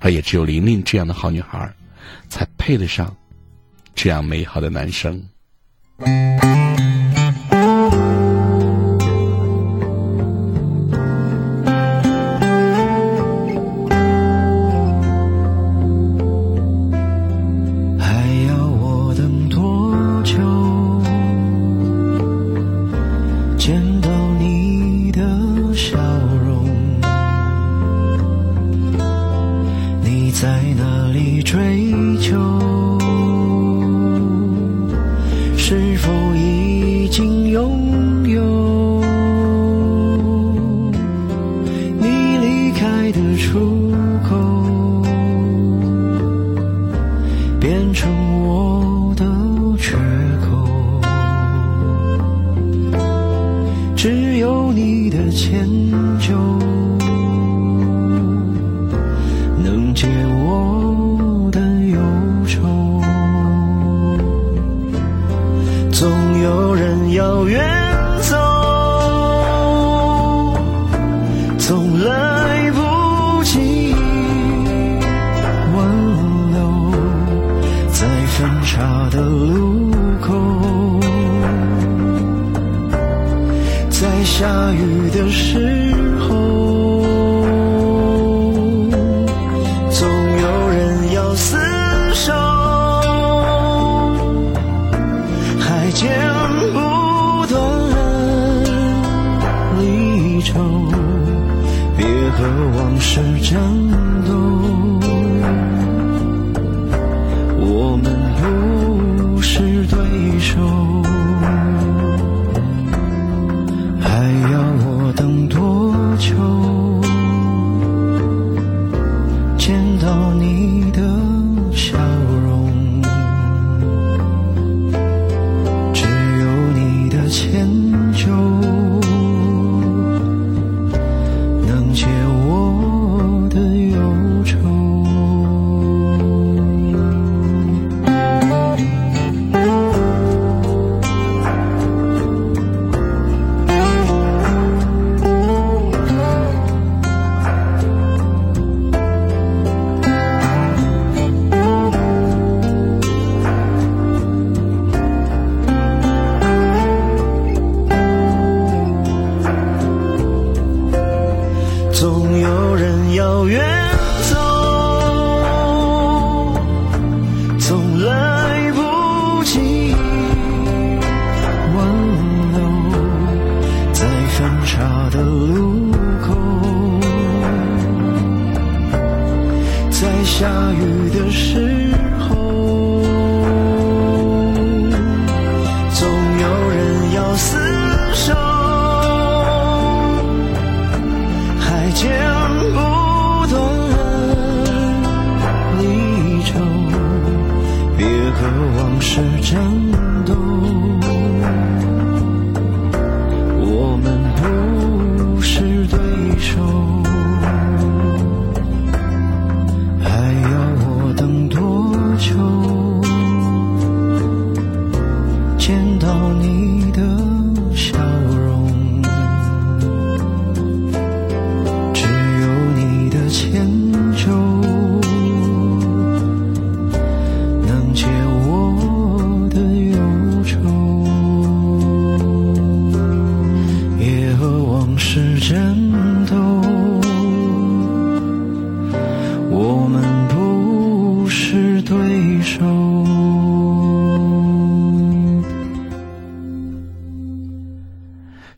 [0.00, 1.72] 而也只有玲玲这样的好女孩，
[2.28, 3.16] 才配得上
[3.94, 5.26] 这样美好的男生。
[30.40, 32.67] 在哪里追求？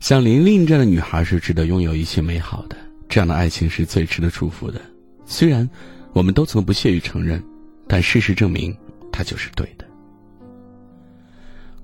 [0.01, 2.75] 像玲玲这样的女孩是值得拥有一切美好的，
[3.07, 4.81] 这样的爱情是最值得祝福的。
[5.27, 5.69] 虽然
[6.11, 7.41] 我们都曾不屑于承认，
[7.87, 8.75] 但事实证明，
[9.11, 9.85] 它就是对的。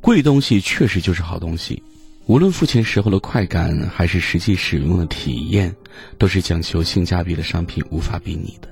[0.01, 1.82] 贵东西确实就是好东西，
[2.26, 5.74] 无论付钱时候的快感，还是实际使用的体验，
[6.18, 8.68] 都是讲求性价比的商品无法比拟的。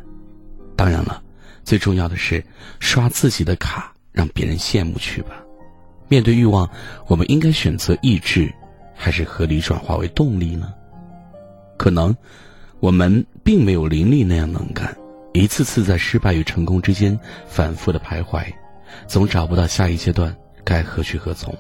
[0.76, 1.22] 当然了，
[1.64, 2.44] 最重要的是
[2.80, 5.40] 刷自己的卡，让别人羡慕去吧。
[6.08, 6.68] 面对欲望，
[7.06, 8.52] 我们应该选择抑制。
[8.96, 10.74] 还是合理转化为动力呢？
[11.78, 12.16] 可能
[12.80, 14.96] 我们并没有林立那样能干，
[15.34, 18.46] 一次次在失败与成功之间反复的徘徊，
[19.08, 21.54] 总找不到下一阶段该何去何从。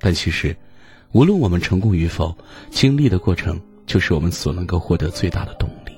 [0.00, 0.56] 但其实，
[1.12, 2.36] 无论我们成功与否，
[2.70, 5.92] 经历的过程就是我们所能够获得最大的动力。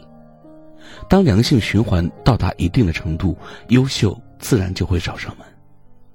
[1.08, 3.36] 当良性循环到达一定的程度，
[3.68, 5.46] 优秀自然就会找上门。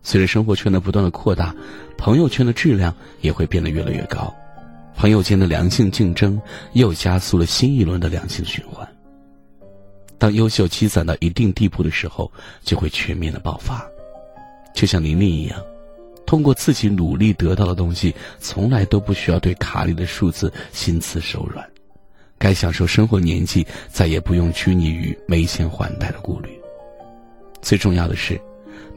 [0.02, 1.54] 随着生活圈的不断的扩大，
[2.00, 4.34] 朋友圈的质量也会变得越来越高，
[4.96, 6.42] 朋友间的良性竞争
[6.72, 8.88] 又加速了新一轮的良性循环。
[10.18, 12.32] 当优秀积攒到一定地步的时候，
[12.64, 13.86] 就会全面的爆发。
[14.74, 15.62] 就像玲玲一样，
[16.26, 21.70] 通过自己努力得到的东西，从来都不需要对卡里的数字心慈手软。
[22.38, 26.50] 该享受生活年纪，再也不用拘泥于没钱还贷的顾虑。
[27.62, 28.40] 最重要的是。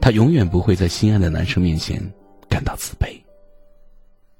[0.01, 2.01] 他永远不会在心爱的男生面前
[2.53, 3.19] 感到自卑，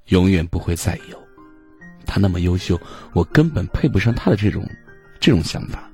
[0.10, 1.18] 永远不会再有
[2.06, 2.80] 他那么优秀，
[3.12, 4.64] 我根本配不上他的这种
[5.20, 5.90] 这种想法，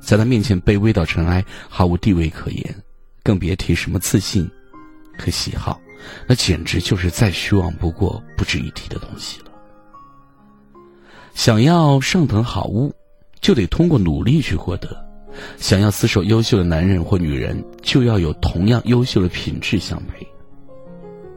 [0.00, 2.74] 在他面前卑微到尘埃，毫无地位可言，
[3.22, 4.50] 更别提什么自信
[5.18, 5.78] 和喜好，
[6.26, 9.50] 那简直就是再虚妄不过、不值一提的东西了。
[11.34, 12.90] 想要上等好物，
[13.42, 14.88] 就得通过努力去获得。
[15.58, 20.26] 想要厮守优秀的男人或女人，就要有同样优秀的品质相配。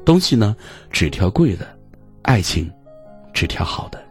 [0.05, 0.55] 东西呢，
[0.91, 1.65] 只挑贵的；
[2.23, 2.69] 爱情，
[3.33, 4.01] 只挑好的。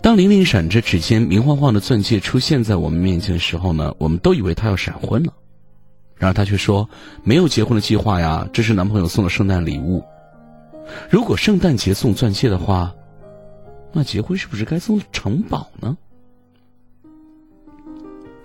[0.00, 5.32] 当玲玲闪着指尖明晃晃的钻戒出现在我们面前的时候呢，我们都以为她要闪婚了。
[6.16, 6.88] 然而她却说
[7.22, 10.02] 没有结婚的计划呀，这是男朋友送的圣诞礼物。
[11.08, 12.92] 如果圣诞节送钻戒的话，
[13.92, 15.96] 那结婚是不是该送城堡呢？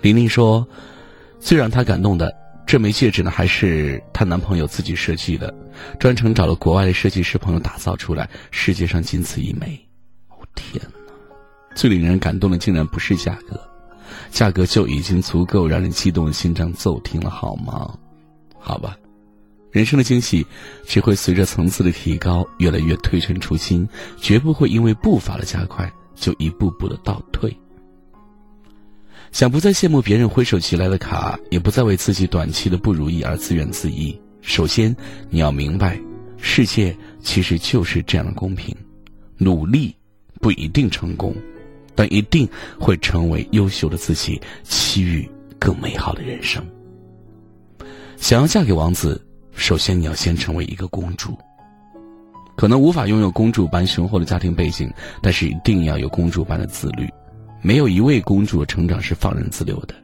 [0.02, 0.68] 玲玲说，
[1.39, 2.32] 最让她感动的
[2.68, 5.51] 这枚戒指呢，还是她男朋友自己设计的，
[6.01, 9.80] 专程找了国外的设计师朋友打造出来，世界上仅此一枚。
[10.28, 11.15] 哦天哪！
[11.76, 13.57] 最令人感动的竟然不是价格，
[14.32, 17.97] 价格就已经足够让人激动的心脏骤停了，好吗？
[18.59, 18.97] 好吧。
[19.72, 20.45] 人生的惊喜，
[20.86, 23.88] 只会随着层次的提高，越来越推陈出新，
[24.20, 27.57] 绝不会因为步伐的加快就一步步的倒退。
[29.38, 34.20] 想不再羡慕别人挥手即来的卡，也不再为自己短期的不如意而自怨自艾。
[34.42, 34.96] 首先，
[35.30, 35.96] 你要明白，
[36.38, 38.76] 世界其实就是这样的公平。
[39.38, 39.96] 努力
[40.42, 41.36] 不一定成功，
[41.94, 45.30] 但一定会成为优秀的自己，期遇
[45.60, 46.66] 更美好的人生。
[48.16, 49.24] 想要嫁给王子。
[49.52, 51.38] 首先，你要先成为一个公主。
[52.56, 57.08] 可能无法拥有公主般雄厚的家庭背景，但是一定要有公主般的自律。
[57.62, 59.95] 没有一位公主成长是放任自流的。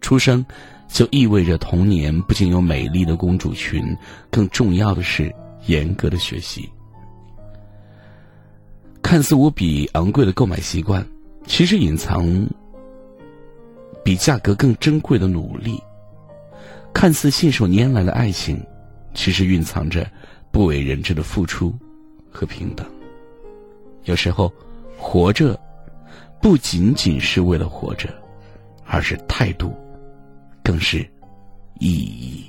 [0.00, 0.44] 出生
[0.88, 3.96] 就意味着童年不仅有美丽的公主裙，
[4.30, 5.34] 更重要的是
[5.66, 6.68] 严格的学习。
[9.02, 11.06] 看似无比昂贵的购买习惯，
[11.46, 12.24] 其实隐藏
[14.04, 15.80] 比价格更珍贵的努力。
[16.92, 18.60] 看似信手拈来的爱情。
[19.14, 20.06] 其实蕴藏着
[20.50, 21.74] 不为人知的付出
[22.30, 22.86] 和平等。
[24.04, 24.52] 有时候，
[24.98, 25.58] 活着
[26.46, 28.08] 不仅仅是为了活着，
[28.84, 29.74] 而是态度，
[30.62, 30.98] 更是
[31.80, 32.46] 意义。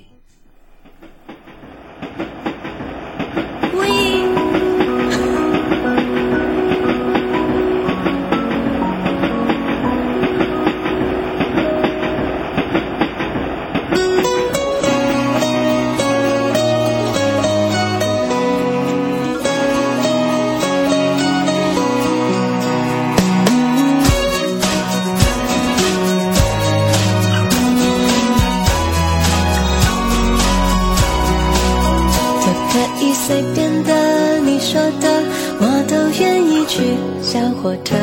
[37.67, 37.96] 说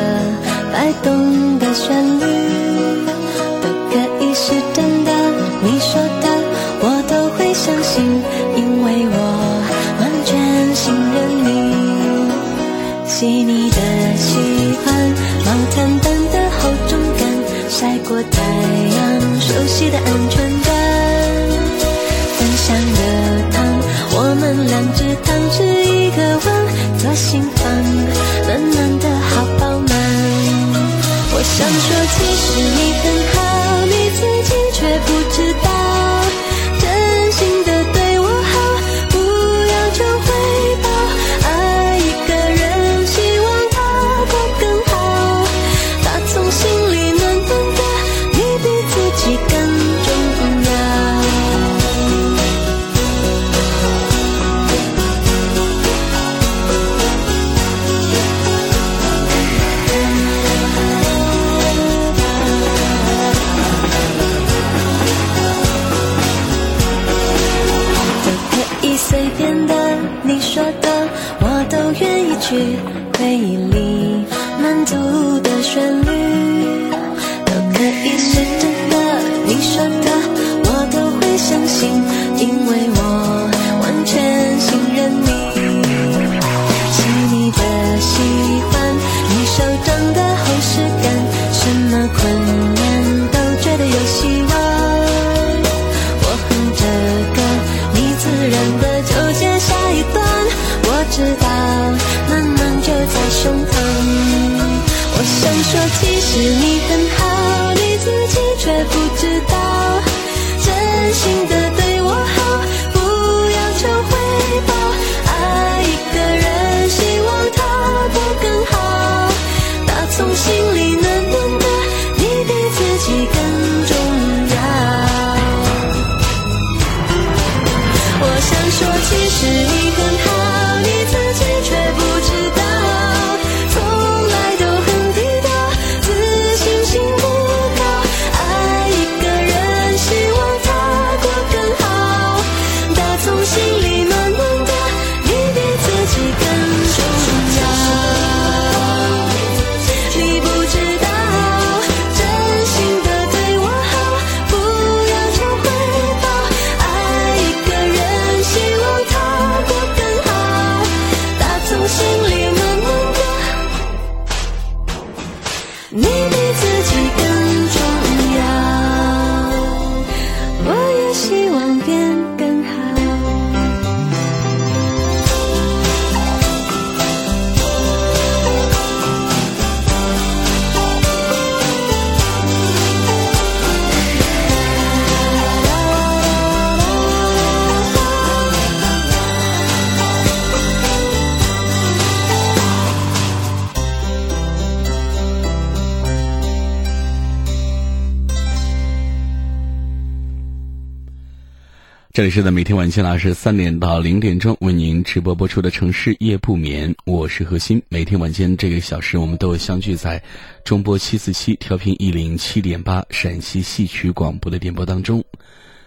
[202.25, 207.79] 里是在每天晚间二十三点到零点钟为您直播播出的城市夜不眠，我是何欣。
[207.87, 210.19] 每天晚间这个小时，我们都相聚在
[210.63, 215.23] 中波七四七调频一零七点八陕西戏曲广播的电波当中。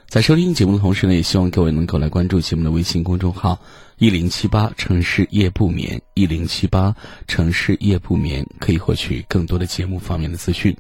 [0.09, 3.61] 在收听节目的同时呢，也希望各位能够来关注节目的微信公众号
[3.98, 6.96] 一零七八城市夜不眠一零七八
[7.26, 10.74] 城市夜不眠，可以获取更多的节目方面的资讯。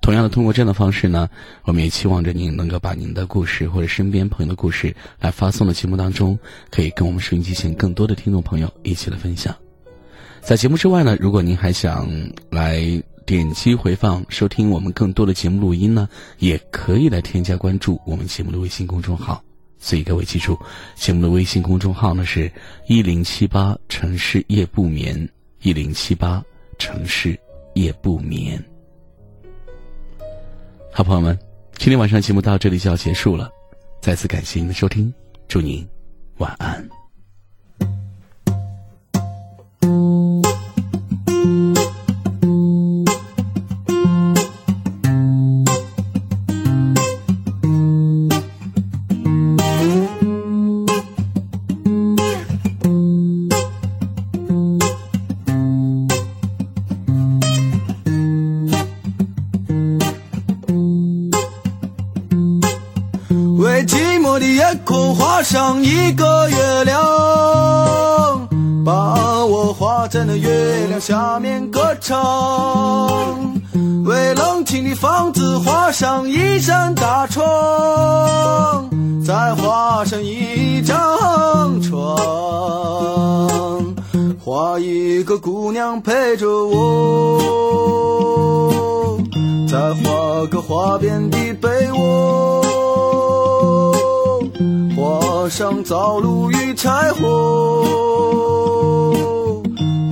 [0.00, 1.30] 同样的，通过这样的方式呢，
[1.62, 6.36] 我们也期望着您能够把您的故事或者身边朋友的故事来发送到节目当中，
[6.68, 9.54] 可以跟我们收音机前更多的听众朋友一起来分享。
[10.40, 12.10] 在节目之外呢，如果您还想
[12.50, 16.08] 来点击回放收听我们更多的节目录音呢，
[16.38, 19.42] 也可以来添加关注我们节目的微信公众号。
[19.78, 20.58] 所以各位记住，
[20.94, 22.50] 节目的微信公众号呢是
[22.86, 25.28] 一零七八城市夜不眠，
[25.62, 26.42] 一零七八
[26.78, 27.38] 城市
[27.74, 28.62] 夜不眠。
[30.92, 31.38] 好朋友们，
[31.76, 33.50] 今天晚上节目到这里就要结束了，
[34.00, 35.12] 再次感谢您的收听，
[35.48, 35.86] 祝您
[36.38, 36.93] 晚安。
[75.94, 77.44] 上一扇大窗，
[79.24, 82.18] 再画上一张床，
[84.44, 87.38] 画一个姑娘陪着我，
[89.68, 92.60] 再画个花边的被窝。
[94.96, 97.22] 画上灶炉与柴火，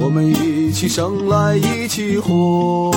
[0.00, 2.92] 我们一起生来一起活。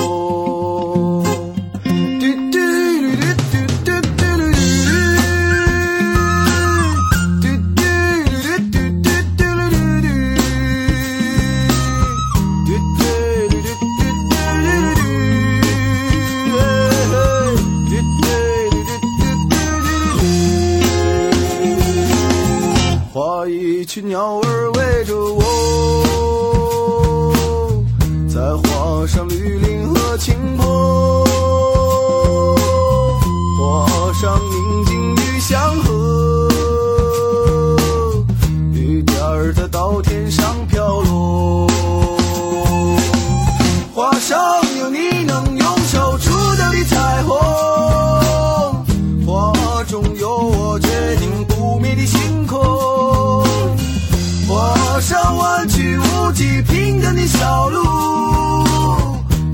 [57.38, 57.82] 小路，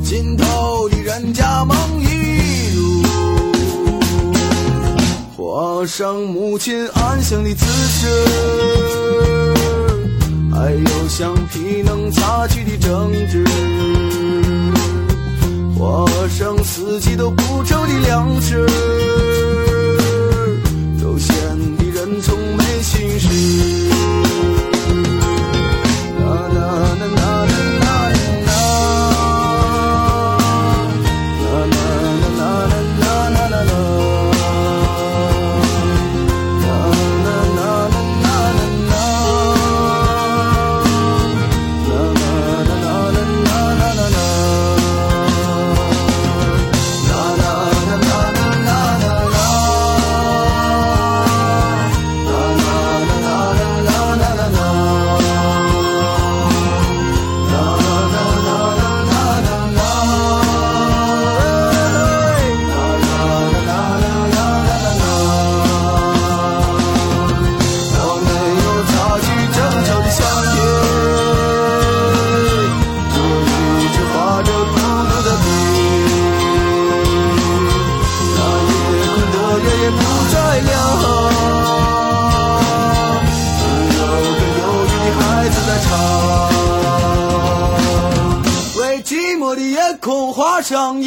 [0.03, 3.03] 尽头的人家梦一路，
[5.37, 8.07] 画上母亲安详的姿势，
[10.53, 13.45] 还有橡皮能擦去的争执。
[15.77, 18.65] 画上四季都不愁的粮食，
[21.03, 21.35] 悠闲
[21.77, 23.29] 的人从没心事。
[90.63, 91.03] 像